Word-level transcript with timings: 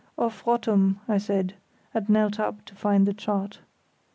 "Off 0.17 0.43
Rottum," 0.47 0.95
I 1.07 1.19
said, 1.19 1.53
and 1.93 2.09
knelt 2.09 2.39
up 2.39 2.65
to 2.65 2.73
find 2.73 3.05
the 3.05 3.13
chart. 3.13 3.59